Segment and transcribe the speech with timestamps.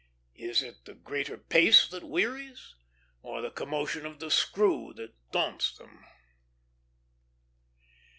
[0.39, 2.73] Is it the greater pace that wearies,
[3.21, 6.03] or the commotion of the screw that daunts them?